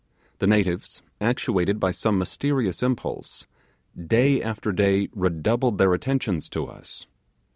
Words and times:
The 0.39 0.47
natives, 0.47 1.03
actuated 1.21 1.79
by 1.79 1.91
some 1.91 2.17
mysterious 2.17 2.81
impulse, 2.81 3.45
day 3.95 4.41
after 4.41 4.71
day 4.71 5.09
redoubled 5.13 5.77
their 5.77 5.93
attentions 5.93 6.49
to 6.49 6.65
us. 6.65 7.05